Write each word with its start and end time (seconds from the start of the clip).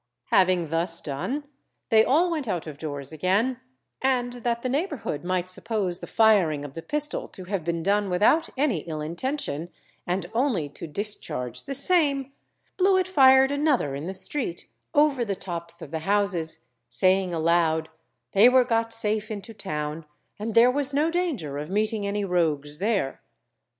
Having 0.31 0.69
thus 0.69 0.99
done, 0.99 1.43
they 1.89 2.03
all 2.03 2.31
went 2.31 2.47
out 2.47 2.65
of 2.65 2.79
doors 2.79 3.11
again, 3.11 3.61
and 4.01 4.33
that 4.33 4.63
the 4.63 4.67
neighbourhood 4.69 5.23
might 5.23 5.47
suppose 5.47 5.99
the 5.99 6.07
firing 6.07 6.65
of 6.65 6.73
the 6.73 6.81
pistol 6.81 7.27
to 7.27 7.43
have 7.43 7.63
been 7.63 7.83
done 7.83 8.09
without 8.09 8.49
any 8.57 8.77
ill 8.79 8.99
intention, 8.99 9.69
and 10.07 10.25
only 10.33 10.67
to 10.69 10.87
discharge 10.87 11.65
the 11.65 11.75
same, 11.75 12.33
Blewitt 12.77 13.07
fired 13.07 13.51
another 13.51 13.93
in 13.93 14.07
the 14.07 14.15
street 14.15 14.67
over 14.95 15.23
the 15.23 15.35
tops 15.35 15.83
of 15.83 15.91
the 15.91 15.99
houses, 15.99 16.61
saying 16.89 17.31
aloud, 17.31 17.87
they 18.31 18.49
were 18.49 18.65
got 18.65 18.91
safe 18.91 19.29
into 19.29 19.53
town 19.53 20.05
and 20.39 20.55
there 20.55 20.71
was 20.71 20.95
no 20.95 21.11
danger 21.11 21.59
of 21.59 21.69
meeting 21.69 22.07
any 22.07 22.25
rogues 22.25 22.79
there. 22.79 23.21